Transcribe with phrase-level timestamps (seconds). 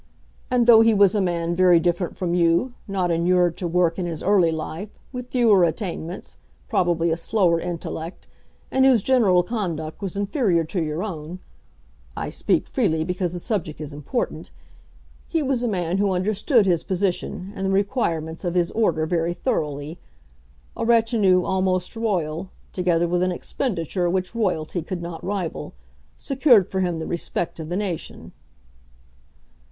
[0.49, 4.07] And, though he was a man very different from you, not inured to work in
[4.07, 8.27] his early life, with fewer attainments, probably a slower intellect,
[8.71, 11.37] and whose general conduct was inferior to your own,
[12.17, 14.49] I speak freely because the subject is important,
[15.27, 19.35] he was a man who understood his position and the requirements of his order very
[19.35, 19.99] thoroughly.
[20.75, 25.75] A retinue almost Royal, together with an expenditure which Royalty could not rival,
[26.17, 28.31] secured for him the respect of the nation."